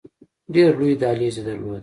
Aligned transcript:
ډېر 0.53 0.69
لوی 0.79 0.93
دهلیز 1.01 1.35
یې 1.37 1.43
درلود. 1.47 1.79